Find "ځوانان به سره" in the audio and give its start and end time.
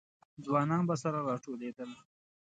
0.45-1.19